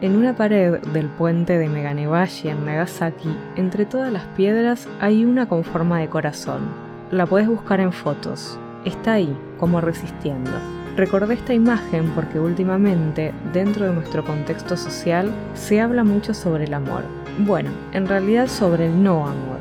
[0.00, 5.48] En una pared del puente de Meganebashi en Nagasaki, entre todas las piedras hay una
[5.48, 6.62] con forma de corazón.
[7.10, 8.58] La puedes buscar en fotos.
[8.84, 10.50] Está ahí, como resistiendo.
[10.96, 16.74] Recordé esta imagen porque últimamente, dentro de nuestro contexto social, se habla mucho sobre el
[16.74, 17.04] amor.
[17.38, 19.58] Bueno, en realidad sobre el no amor.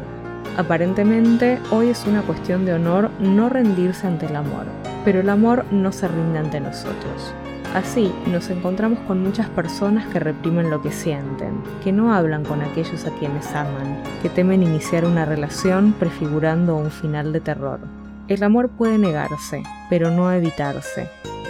[0.57, 4.65] Aparentemente, hoy es una cuestión de honor no rendirse ante el amor,
[5.05, 7.33] pero el amor no se rinde ante nosotros.
[7.73, 12.61] Así, nos encontramos con muchas personas que reprimen lo que sienten, que no hablan con
[12.61, 17.79] aquellos a quienes aman, que temen iniciar una relación prefigurando un final de terror.
[18.27, 21.09] El amor puede negarse, pero no evitarse.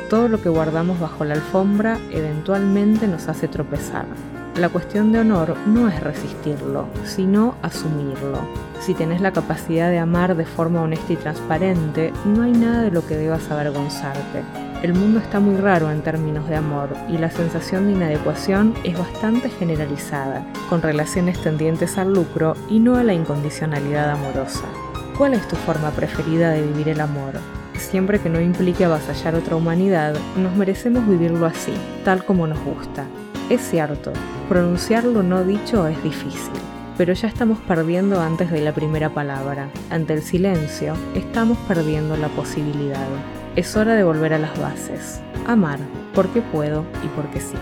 [0.10, 4.06] Todo lo que guardamos bajo la alfombra eventualmente nos hace tropezar.
[4.58, 8.40] La cuestión de honor no es resistirlo, sino asumirlo.
[8.80, 12.92] Si tenés la capacidad de amar de forma honesta y transparente, no hay nada de
[12.92, 14.73] lo que debas avergonzarte.
[14.84, 19.00] El mundo está muy raro en términos de amor y la sensación de inadecuación es
[19.00, 24.66] bastante generalizada, con relaciones tendientes al lucro y no a la incondicionalidad amorosa.
[25.18, 27.36] ¿Cuál es tu forma preferida de vivir el amor?
[27.78, 31.72] Siempre que no implique avasallar otra humanidad, nos merecemos vivirlo así,
[32.04, 33.06] tal como nos gusta.
[33.50, 34.12] Es cierto,
[34.50, 36.52] pronunciar lo no dicho es difícil,
[36.98, 39.70] pero ya estamos perdiendo antes de la primera palabra.
[39.90, 43.08] Ante el silencio, estamos perdiendo la posibilidad.
[43.56, 45.22] Es hora de volver a las bases.
[45.46, 45.78] Amar,
[46.16, 47.54] porque puedo y porque sí.